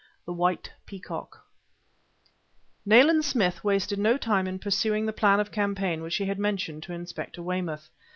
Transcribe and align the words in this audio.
THE 0.25 0.33
WHITE 0.33 0.73
PEACOCK 0.87 1.37
Nayland 2.87 3.23
Smith 3.23 3.63
wasted 3.63 3.99
no 3.99 4.17
time 4.17 4.47
in 4.47 4.57
pursuing 4.57 5.05
the 5.05 5.13
plan 5.13 5.39
of 5.39 5.51
campaign 5.51 6.01
which 6.01 6.15
he 6.15 6.25
had 6.25 6.39
mentioned 6.39 6.81
to 6.81 6.93
Inspector 6.93 7.39
Weymouth. 7.43 7.87